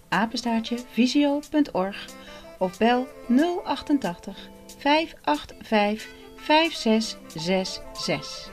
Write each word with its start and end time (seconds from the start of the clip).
visio.org 0.93 2.07
of 2.59 2.79
bel 2.79 3.07
088 3.65 4.49
585 4.79 6.15
5666. 6.37 8.51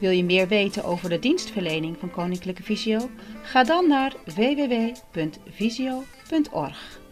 Wil 0.00 0.10
je 0.10 0.24
meer 0.24 0.48
weten 0.48 0.84
over 0.84 1.08
de 1.08 1.18
dienstverlening 1.18 1.96
van 1.98 2.10
Koninklijke 2.10 2.62
Visio? 2.62 3.10
Ga 3.42 3.64
dan 3.64 3.88
naar 3.88 4.14
www.visio.org. 4.24 7.03